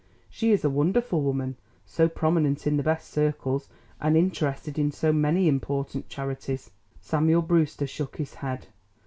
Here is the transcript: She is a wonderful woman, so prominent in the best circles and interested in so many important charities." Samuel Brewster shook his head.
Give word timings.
She 0.31 0.51
is 0.51 0.65
a 0.65 0.69
wonderful 0.71 1.21
woman, 1.21 1.57
so 1.85 2.09
prominent 2.09 2.65
in 2.65 2.75
the 2.75 2.81
best 2.81 3.07
circles 3.11 3.69
and 4.01 4.17
interested 4.17 4.79
in 4.79 4.91
so 4.91 5.13
many 5.13 5.47
important 5.47 6.09
charities." 6.09 6.71
Samuel 6.99 7.43
Brewster 7.43 7.85
shook 7.85 8.15
his 8.17 8.33
head. 8.33 8.65